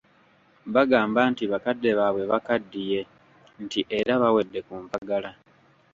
[0.75, 2.99] Bagamba nti bakadde baabwe bakaddiye
[3.63, 5.29] nti era bawedde ku mpagala.